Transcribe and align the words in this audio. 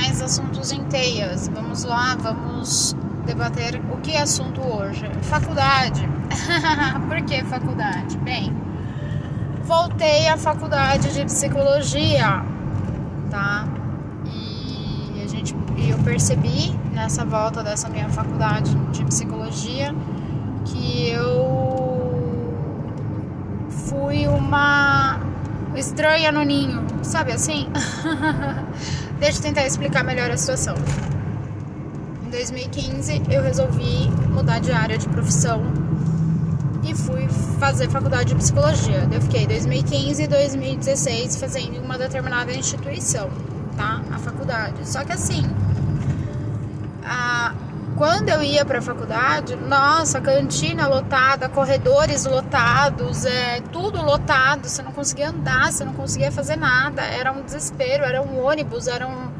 mais 0.00 0.22
assuntos 0.22 0.72
em 0.72 0.82
teias. 0.84 1.48
Vamos 1.48 1.84
lá, 1.84 2.16
vamos 2.16 2.96
debater 3.26 3.80
o 3.92 3.98
que 3.98 4.12
é 4.12 4.22
assunto 4.22 4.60
hoje. 4.62 5.04
Faculdade. 5.22 6.08
Por 7.06 7.20
que 7.22 7.44
faculdade? 7.44 8.16
Bem, 8.18 8.50
voltei 9.62 10.26
à 10.28 10.38
faculdade 10.38 11.12
de 11.12 11.24
psicologia, 11.26 12.42
tá? 13.30 13.68
E 14.24 15.22
a 15.22 15.26
gente, 15.28 15.54
eu 15.76 15.98
percebi 15.98 16.74
nessa 16.92 17.24
volta 17.24 17.62
dessa 17.62 17.90
minha 17.90 18.08
faculdade 18.08 18.74
de 18.92 19.04
psicologia 19.04 19.94
que 20.64 21.10
eu 21.10 22.54
fui 23.68 24.26
uma 24.26 25.20
estranha 25.74 26.32
no 26.32 26.42
ninho, 26.42 26.82
sabe 27.02 27.32
assim? 27.32 27.68
Deixa 29.20 29.38
eu 29.38 29.42
tentar 29.42 29.66
explicar 29.66 30.02
melhor 30.02 30.30
a 30.30 30.36
situação. 30.38 30.74
Em 32.26 32.30
2015 32.30 33.22
eu 33.30 33.42
resolvi 33.42 34.08
mudar 34.30 34.60
de 34.60 34.72
área 34.72 34.96
de 34.96 35.06
profissão 35.08 35.62
e 36.82 36.94
fui 36.94 37.28
fazer 37.58 37.90
faculdade 37.90 38.30
de 38.30 38.36
psicologia. 38.36 39.06
Eu 39.12 39.20
fiquei 39.20 39.46
2015 39.46 40.22
e 40.22 40.26
2016 40.26 41.36
fazendo 41.36 41.82
uma 41.82 41.98
determinada 41.98 42.50
instituição, 42.54 43.28
tá? 43.76 44.02
A 44.10 44.18
faculdade. 44.18 44.88
Só 44.88 45.04
que 45.04 45.12
assim, 45.12 45.42
a, 47.04 47.54
quando 48.00 48.30
eu 48.30 48.42
ia 48.42 48.64
para 48.64 48.78
a 48.78 48.82
faculdade, 48.82 49.54
nossa, 49.56 50.22
cantina 50.22 50.88
lotada, 50.88 51.50
corredores 51.50 52.24
lotados, 52.24 53.26
é, 53.26 53.60
tudo 53.70 54.02
lotado, 54.02 54.66
você 54.66 54.80
não 54.82 54.90
conseguia 54.90 55.28
andar, 55.28 55.70
você 55.70 55.84
não 55.84 55.92
conseguia 55.92 56.32
fazer 56.32 56.56
nada, 56.56 57.02
era 57.02 57.30
um 57.30 57.42
desespero, 57.42 58.02
era 58.02 58.22
um 58.22 58.42
ônibus, 58.42 58.86
eram 58.86 59.30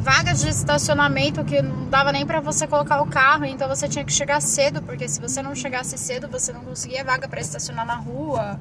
vagas 0.00 0.40
de 0.40 0.48
estacionamento 0.48 1.44
que 1.44 1.62
não 1.62 1.88
dava 1.88 2.10
nem 2.10 2.26
para 2.26 2.40
você 2.40 2.66
colocar 2.66 3.00
o 3.00 3.06
carro, 3.06 3.44
então 3.44 3.68
você 3.68 3.86
tinha 3.86 4.04
que 4.04 4.12
chegar 4.12 4.42
cedo, 4.42 4.82
porque 4.82 5.06
se 5.06 5.20
você 5.20 5.40
não 5.40 5.54
chegasse 5.54 5.96
cedo, 5.96 6.26
você 6.26 6.52
não 6.52 6.62
conseguia 6.62 7.04
vaga 7.04 7.28
para 7.28 7.40
estacionar 7.40 7.86
na 7.86 7.94
rua. 7.94 8.58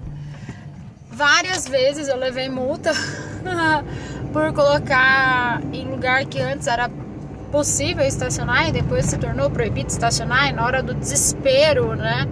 Várias 1.09 1.68
vezes 1.68 2.08
eu 2.08 2.18
levei 2.18 2.50
multa 2.50 2.92
por 4.31 4.53
colocar 4.53 5.59
em 5.73 5.90
lugar 5.90 6.23
que 6.25 6.40
antes 6.40 6.68
era 6.68 6.88
possível 7.54 8.04
estacionar 8.04 8.68
e 8.68 8.72
depois 8.72 9.06
se 9.06 9.16
tornou 9.16 9.48
proibido 9.48 9.88
estacionar, 9.88 10.50
e 10.50 10.54
na 10.54 10.66
hora 10.66 10.82
do 10.82 10.96
desespero, 10.96 11.96
né? 11.96 12.28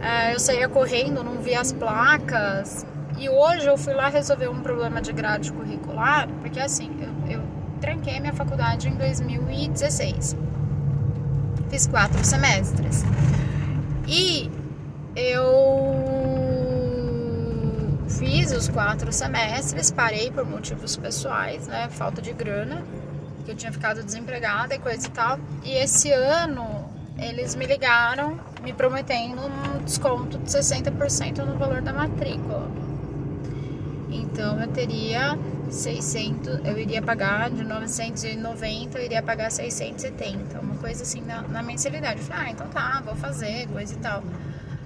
É, 0.00 0.32
eu 0.32 0.38
saía 0.38 0.68
correndo, 0.68 1.24
não 1.24 1.38
via 1.40 1.60
as 1.60 1.72
placas. 1.72 2.86
E 3.18 3.28
hoje 3.28 3.66
eu 3.66 3.76
fui 3.76 3.92
lá 3.94 4.08
resolver 4.08 4.46
um 4.46 4.60
problema 4.60 5.02
de 5.02 5.12
grade 5.12 5.52
curricular, 5.52 6.28
porque 6.40 6.60
assim, 6.60 6.88
eu, 7.00 7.38
eu 7.38 7.42
tranquei 7.80 8.20
minha 8.20 8.32
faculdade 8.32 8.88
em 8.88 8.94
2016. 8.94 10.36
Fiz 11.68 11.88
quatro 11.88 12.24
semestres. 12.24 13.02
E 14.06 14.48
eu 15.16 15.64
fiz 18.08 18.52
os 18.52 18.68
quatro 18.68 19.12
semestres, 19.12 19.90
parei 19.90 20.30
por 20.30 20.48
motivos 20.48 20.96
pessoais, 20.96 21.66
né? 21.66 21.88
Falta 21.90 22.22
de 22.22 22.32
grana, 22.32 22.84
que 23.44 23.50
eu 23.50 23.56
tinha 23.56 23.72
ficado 23.72 24.02
desempregada 24.02 24.74
e 24.74 24.78
coisa 24.78 25.06
e 25.06 25.10
tal. 25.10 25.38
E 25.64 25.72
esse 25.72 26.10
ano 26.12 26.84
eles 27.18 27.54
me 27.54 27.66
ligaram 27.66 28.38
me 28.62 28.72
prometendo 28.72 29.40
um 29.42 29.84
desconto 29.84 30.38
de 30.38 30.50
60% 30.50 31.44
no 31.44 31.56
valor 31.56 31.82
da 31.82 31.92
matrícula. 31.92 32.68
Então 34.10 34.60
eu 34.60 34.68
teria 34.68 35.38
600, 35.70 36.64
eu 36.64 36.78
iria 36.78 37.02
pagar 37.02 37.50
de 37.50 37.62
990, 37.62 38.98
eu 38.98 39.04
iria 39.04 39.22
pagar 39.22 39.50
670, 39.50 40.60
uma 40.60 40.76
coisa 40.76 41.02
assim 41.02 41.20
na, 41.20 41.42
na 41.42 41.62
mensalidade. 41.62 42.20
Eu 42.20 42.26
falei, 42.26 42.46
ah, 42.46 42.50
então 42.50 42.68
tá, 42.68 43.02
vou 43.04 43.14
fazer, 43.16 43.68
coisa 43.68 43.94
e 43.94 43.98
tal. 43.98 44.22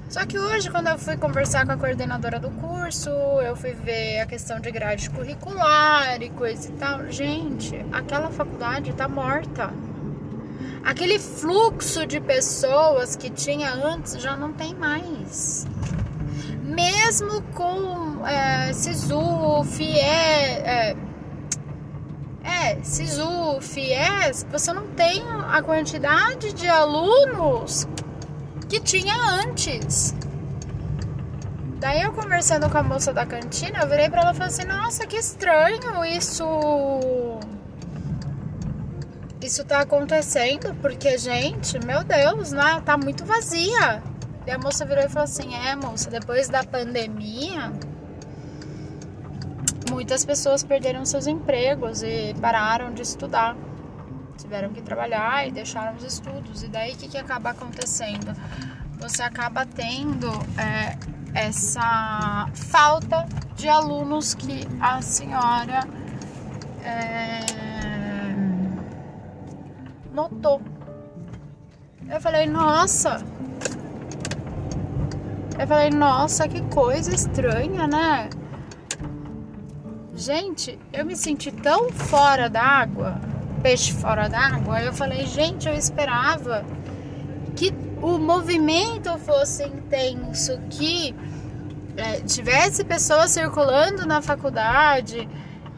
Só 0.09 0.25
que 0.25 0.39
hoje, 0.39 0.71
quando 0.71 0.87
eu 0.89 0.99
fui 0.99 1.19
conversar 1.19 1.67
com 1.67 1.73
a 1.73 1.77
coordenadora 1.77 2.41
do 2.41 2.51
curso, 2.51 3.11
eu 3.11 3.55
fui 3.55 3.75
ver 3.75 4.21
a 4.21 4.27
questão 4.27 4.59
de 4.59 4.71
grade 4.71 5.11
curricular 5.11 6.23
e 6.23 6.31
coisa 6.31 6.71
e 6.71 6.73
tal. 6.73 7.11
Gente, 7.11 7.77
aquela 7.93 8.31
faculdade 8.31 8.95
tá 8.95 9.07
morta. 9.07 9.71
Aquele 10.83 11.19
fluxo 11.19 12.07
de 12.07 12.21
pessoas 12.21 13.17
que 13.17 13.29
tinha 13.29 13.71
antes 13.71 14.19
já 14.19 14.35
não 14.35 14.51
tem 14.55 14.75
mais. 14.75 15.67
Mesmo 16.65 17.43
com 17.55 18.27
é, 18.27 18.73
SISU, 18.73 19.63
é, 20.01 20.97
é, 22.45 22.79
SISU, 22.83 23.61
FIES, 23.61 24.47
você 24.51 24.73
não 24.73 24.87
tem 24.89 25.23
a 25.53 25.61
quantidade 25.61 26.55
de 26.55 26.67
alunos 26.67 27.87
que 28.69 28.81
tinha 28.81 29.15
antes. 29.15 30.15
Daí 31.81 32.03
eu 32.03 32.13
conversando 32.13 32.69
com 32.69 32.79
a 32.79 32.83
moça 32.83 33.13
da 33.13 33.25
cantina, 33.25 33.79
eu 33.81 33.89
virei 33.89 34.11
pra 34.11 34.23
ela 34.23 34.33
e 34.33 34.35
falei 34.35 34.49
assim, 34.49 34.65
nossa, 34.65 35.07
que 35.07 35.17
estranho 35.17 36.05
isso. 36.05 36.45
Isso 39.41 39.65
tá 39.65 39.81
acontecendo, 39.81 40.75
porque, 40.83 41.17
gente, 41.17 41.79
meu 41.87 42.03
Deus, 42.03 42.53
né? 42.53 42.83
Tá 42.85 42.99
muito 42.99 43.25
vazia. 43.25 44.03
E 44.47 44.51
a 44.51 44.59
moça 44.59 44.85
virou 44.85 45.05
e 45.05 45.09
falou 45.09 45.25
assim, 45.25 45.55
é 45.55 45.77
moça, 45.77 46.11
depois 46.11 46.49
da 46.49 46.65
pandemia, 46.65 47.73
muitas 49.91 50.25
pessoas 50.25 50.65
perderam 50.65 51.05
seus 51.05 51.27
empregos 51.27 52.03
e 52.03 52.35
pararam 52.41 52.93
de 52.93 53.03
estudar. 53.03 53.57
Tiveram 54.39 54.71
que 54.71 54.81
trabalhar 54.81 55.47
e 55.47 55.51
deixaram 55.51 55.97
os 55.97 56.05
estudos. 56.05 56.63
E 56.63 56.69
daí 56.69 56.95
o 56.95 56.97
que, 56.97 57.09
que 57.09 57.19
acaba 57.19 57.51
acontecendo? 57.51 58.33
Você 58.99 59.23
acaba 59.23 59.67
tendo 59.67 60.29
é, 60.57 60.97
essa 61.35 62.49
falta 62.55 63.27
de 63.55 63.69
alunos 63.69 64.35
que 64.35 64.67
a 64.81 65.03
senhora 65.03 65.87
é, 66.83 67.41
notou. 70.13 70.63
Eu 72.09 72.21
falei, 72.21 72.47
nossa. 72.47 73.23
Eu 75.59 75.67
falei, 75.67 75.91
nossa, 75.91 76.49
que 76.49 76.63
coisa 76.63 77.15
estranha, 77.15 77.87
né? 77.87 78.31
Gente, 80.15 80.79
eu 80.93 81.05
me 81.05 81.15
senti 81.15 81.53
tão 81.53 81.91
fora 81.91 82.49
d'água, 82.49 83.21
peixe 83.59 83.93
fora 83.93 84.29
d'água. 84.29 84.81
Eu 84.83 84.93
falei, 84.93 85.27
gente, 85.27 85.69
eu 85.69 85.75
esperava 85.75 86.65
que 87.57 87.75
o 88.01 88.19
movimento 88.19 89.17
fosse 89.19 89.65
intenso, 89.65 90.59
que 90.71 91.15
é, 91.97 92.21
tivesse 92.21 92.85
pessoas 92.85 93.31
circulando 93.31 94.07
na 94.07 94.23
faculdade, 94.23 95.29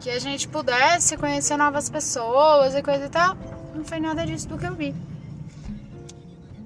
que 0.00 0.10
a 0.10 0.18
gente 0.18 0.46
pudesse 0.48 1.16
conhecer 1.16 1.56
novas 1.56 1.88
pessoas 1.88 2.74
e 2.74 2.82
coisa 2.82 3.06
e 3.06 3.08
tal. 3.08 3.36
Não 3.74 3.84
foi 3.84 4.00
nada 4.00 4.26
disso 4.26 4.48
do 4.48 4.58
que 4.58 4.66
eu 4.66 4.74
vi. 4.74 4.94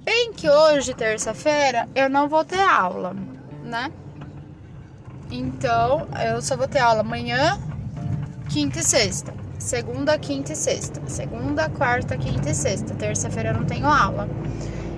Bem 0.04 0.32
que 0.32 0.48
hoje, 0.50 0.92
terça-feira, 0.92 1.88
eu 1.94 2.10
não 2.10 2.28
vou 2.28 2.44
ter 2.44 2.60
aula, 2.60 3.16
né? 3.62 3.90
Então, 5.30 6.06
eu 6.22 6.42
só 6.42 6.56
vou 6.56 6.68
ter 6.68 6.80
aula 6.80 7.00
amanhã, 7.00 7.58
quinta 8.50 8.80
e 8.80 8.82
sexta. 8.82 9.43
Segunda, 9.64 10.18
quinta 10.18 10.52
e 10.52 10.56
sexta. 10.56 11.00
Segunda, 11.06 11.70
quarta, 11.70 12.18
quinta 12.18 12.50
e 12.50 12.54
sexta. 12.54 12.94
Terça-feira 12.94 13.48
eu 13.48 13.54
não 13.54 13.64
tenho 13.64 13.86
aula. 13.86 14.28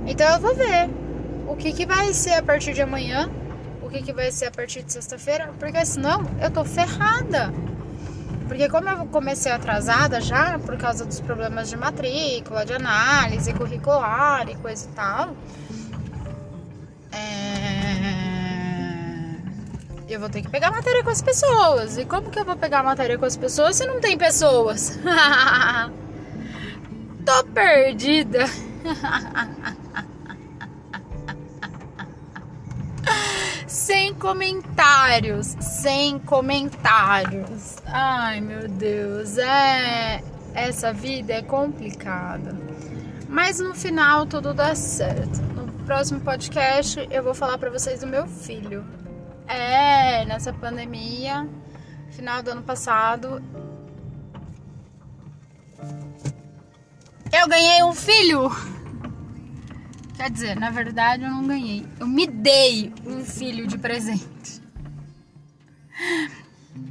Então 0.05 0.29
eu 0.29 0.41
vou 0.41 0.57
ver 0.57 0.91
o 1.47 1.55
que, 1.55 1.73
que 1.73 1.87
vai 1.87 2.13
ser 2.13 2.33
a 2.33 2.43
partir 2.43 2.75
de 2.75 2.83
amanhã, 2.83 3.31
o 3.81 3.89
que, 3.89 4.03
que 4.03 4.13
vai 4.13 4.33
ser 4.33 4.47
a 4.47 4.51
partir 4.51 4.83
de 4.83 4.93
sexta-feira, 4.93 5.55
porque 5.57 5.87
senão 5.87 6.27
eu 6.43 6.51
tô 6.51 6.65
ferrada. 6.65 7.55
Porque 8.49 8.69
como 8.69 8.89
eu 8.89 9.07
comecei 9.07 9.53
atrasada 9.53 10.21
já, 10.21 10.59
por 10.59 10.77
causa 10.77 11.05
dos 11.05 11.21
problemas 11.21 11.71
de 11.71 11.77
matrícula, 11.77 12.67
de 12.67 12.73
análise 12.73 13.53
curricular 13.53 14.49
e 14.49 14.57
coisa 14.57 14.85
e 14.85 14.93
tal, 14.97 15.37
eu 20.09 20.21
vou 20.21 20.29
ter 20.29 20.43
que 20.43 20.49
pegar 20.49 20.71
matéria 20.71 21.03
com 21.03 21.11
as 21.11 21.21
pessoas. 21.21 21.99
E 21.99 22.05
como 22.05 22.31
que 22.31 22.39
eu 22.39 22.45
vou 22.45 22.57
pegar 22.57 22.83
matéria 22.83 23.19
com 23.19 23.25
as 23.25 23.37
pessoas 23.37 23.77
se 23.77 23.87
não 23.87 24.01
tem 24.01 24.17
pessoas? 24.17 24.99
Tô 27.25 27.45
perdida. 27.53 28.47
sem 33.67 34.15
comentários, 34.15 35.57
sem 35.61 36.19
comentários. 36.21 37.77
Ai, 37.87 38.41
meu 38.41 38.69
Deus, 38.69 39.39
é 39.39 40.23
essa 40.55 40.93
vida 40.93 41.35
é 41.35 41.43
complicada. 41.43 42.57
Mas 43.29 43.59
no 43.59 43.75
final 43.75 44.25
tudo 44.25 44.55
dá 44.55 44.75
certo. 44.77 45.43
No 45.43 45.67
próximo 45.85 46.21
podcast 46.21 47.07
eu 47.11 47.23
vou 47.23 47.35
falar 47.35 47.59
para 47.59 47.71
vocês 47.71 48.01
do 48.01 48.07
meu 48.07 48.27
filho. 48.27 48.85
É, 49.49 50.25
nessa 50.25 50.53
pandemia, 50.53 51.49
final 52.11 52.43
do 52.43 52.51
ano 52.51 52.63
passado, 52.63 53.43
Eu 57.39 57.49
ganhei 57.49 57.83
um 57.83 57.93
filho! 57.93 58.51
Quer 60.17 60.31
dizer, 60.31 60.57
na 60.57 60.71
verdade 60.71 61.25
eu 61.25 61.31
não 61.31 61.47
ganhei. 61.47 61.87
Eu 62.01 62.07
me 62.07 62.27
dei 62.27 62.93
um 63.05 63.23
filho 63.25 63.67
de 63.67 63.77
presente. 63.77 64.63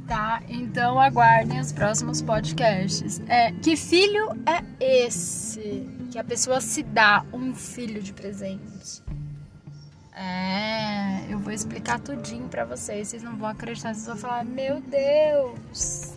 Tá? 0.06 0.40
Então 0.48 1.00
aguardem 1.00 1.58
os 1.58 1.72
próximos 1.72 2.22
podcasts. 2.22 3.20
É, 3.26 3.50
que 3.52 3.76
filho 3.76 4.30
é 4.46 4.62
esse? 5.04 5.84
Que 6.12 6.18
a 6.18 6.24
pessoa 6.24 6.60
se 6.60 6.84
dá 6.84 7.24
um 7.32 7.52
filho 7.52 8.00
de 8.00 8.12
presente. 8.12 9.02
É, 10.14 11.15
eu 11.28 11.38
vou 11.38 11.52
explicar 11.52 11.98
tudinho 12.00 12.48
pra 12.48 12.64
vocês. 12.64 13.08
Vocês 13.08 13.22
não 13.22 13.36
vão 13.36 13.48
acreditar, 13.48 13.94
vocês 13.94 14.06
vão 14.06 14.16
falar, 14.16 14.44
meu 14.44 14.80
Deus. 14.80 16.12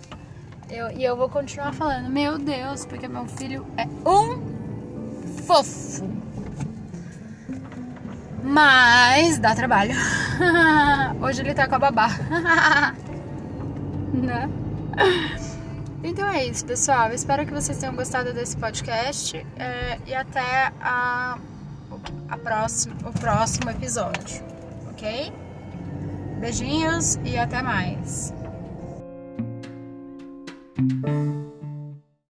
Eu, 0.69 0.91
e 0.91 1.03
eu 1.03 1.17
vou 1.17 1.29
continuar 1.29 1.73
falando, 1.73 2.09
meu 2.09 2.37
Deus, 2.37 2.85
porque 2.85 3.07
meu 3.07 3.25
filho 3.25 3.65
é 3.75 3.85
um 4.07 4.39
fofo. 5.45 6.07
Mas 8.43 9.39
dá 9.39 9.55
trabalho. 9.55 9.95
Hoje 11.21 11.41
ele 11.41 11.53
tá 11.53 11.67
com 11.67 11.75
a 11.75 11.79
babá. 11.79 12.09
né? 14.13 14.49
Então 16.03 16.27
é 16.29 16.45
isso, 16.45 16.65
pessoal. 16.65 17.11
espero 17.11 17.45
que 17.45 17.53
vocês 17.53 17.77
tenham 17.77 17.95
gostado 17.95 18.33
desse 18.33 18.55
podcast 18.55 19.45
é, 19.57 19.99
e 20.05 20.13
até 20.13 20.71
a, 20.79 21.37
a 22.29 22.37
próxima, 22.37 22.95
o 23.05 23.11
próximo 23.11 23.69
episódio, 23.69 24.43
ok? 24.99 25.31
Beijinhos 26.41 27.15
e 27.23 27.37
até 27.37 27.61
mais. 27.61 28.33